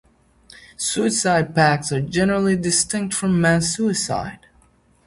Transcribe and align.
Suicide 0.77 1.53
pacts 1.53 1.91
are 1.91 2.01
generally 2.01 2.55
distinct 2.55 3.13
from 3.13 3.39
mass 3.39 3.67
suicide. 3.75 4.47